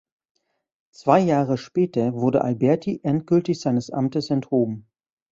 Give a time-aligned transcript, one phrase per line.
[0.89, 4.87] Zwei Jahre später wurde Alberti endgültig seines Amtes enthoben.